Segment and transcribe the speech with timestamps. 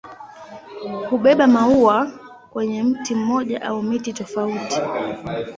[1.09, 2.11] Hubeba maua
[2.51, 4.75] kwenye mti mmoja au miti tofauti.